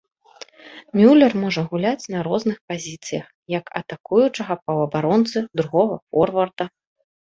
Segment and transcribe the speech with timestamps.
[0.99, 3.25] Мюлер можа гуляць на розных пазіцыях,
[3.57, 6.65] як атакуючага паўабаронцы, другога форварда.